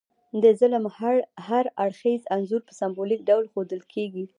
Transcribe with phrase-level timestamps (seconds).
[0.43, 0.83] د ظلم
[1.47, 4.25] هر اړخیز انځور په سمبولیک ډول ښودل کیږي.